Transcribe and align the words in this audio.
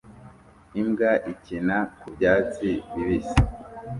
Imbwa 0.79 1.11
ikina 1.31 1.77
ku 1.97 2.05
byatsi 2.15 2.69
bibisi 2.93 3.37